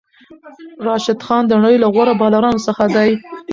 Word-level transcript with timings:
راشد 0.85 1.19
خان 1.25 1.43
د 1.47 1.51
نړۍ 1.63 1.75
له 1.83 1.87
غوره 1.93 2.13
بالرانو 2.19 2.65
څخه 2.67 2.83
دئ. 2.95 3.11